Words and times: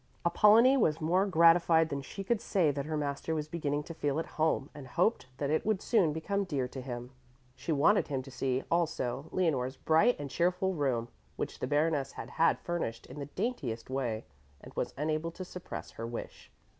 Apollonie 0.25 0.77
was 0.77 0.99
more 0.99 1.27
gratified 1.27 1.89
than 1.89 2.01
she 2.01 2.23
could 2.23 2.41
say 2.41 2.71
that 2.71 2.87
her 2.87 2.97
master 2.97 3.35
was 3.35 3.47
beginning 3.47 3.83
to 3.83 3.93
feel 3.93 4.17
at 4.17 4.25
home 4.41 4.71
and 4.73 4.87
hoped 4.87 5.27
that 5.37 5.51
it 5.51 5.63
would 5.63 5.79
soon 5.79 6.11
become 6.11 6.43
dear 6.43 6.67
to 6.67 6.81
him. 6.81 7.11
She 7.55 7.71
wanted 7.71 8.07
him 8.07 8.23
to 8.23 8.31
see 8.31 8.63
also 8.71 9.29
Leonore's 9.31 9.77
bright 9.77 10.15
and 10.19 10.27
cheerful 10.27 10.73
room, 10.73 11.09
which 11.35 11.59
the 11.59 11.67
Baroness 11.67 12.13
had 12.13 12.31
had 12.31 12.57
furnished 12.61 13.05
in 13.05 13.19
the 13.19 13.27
daintiest 13.27 13.91
way, 13.91 14.25
and 14.59 14.73
was 14.73 14.95
unable 14.97 15.29
to 15.29 15.45
suppress 15.45 15.91
her 15.91 16.07
wish. 16.07 16.51